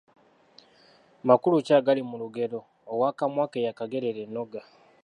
[1.27, 2.59] Makulu ki agali mu lugero
[2.91, 4.67] ‘Ow’akamwa ke yakagerera ennoga'?